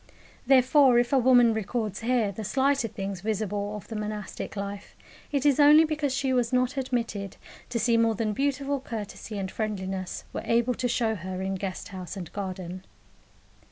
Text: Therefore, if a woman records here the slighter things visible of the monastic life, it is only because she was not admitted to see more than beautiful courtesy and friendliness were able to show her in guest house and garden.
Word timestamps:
Therefore, 0.47 0.97
if 0.97 1.13
a 1.13 1.19
woman 1.19 1.53
records 1.53 1.99
here 1.99 2.31
the 2.31 2.43
slighter 2.43 2.87
things 2.87 3.21
visible 3.21 3.75
of 3.75 3.87
the 3.87 3.95
monastic 3.95 4.55
life, 4.55 4.95
it 5.31 5.45
is 5.45 5.59
only 5.59 5.83
because 5.83 6.11
she 6.11 6.33
was 6.33 6.51
not 6.51 6.75
admitted 6.75 7.37
to 7.69 7.77
see 7.77 7.97
more 7.97 8.15
than 8.15 8.33
beautiful 8.33 8.79
courtesy 8.79 9.37
and 9.37 9.51
friendliness 9.51 10.23
were 10.33 10.41
able 10.43 10.73
to 10.73 10.87
show 10.87 11.13
her 11.13 11.43
in 11.43 11.53
guest 11.53 11.89
house 11.89 12.17
and 12.17 12.33
garden. 12.33 12.83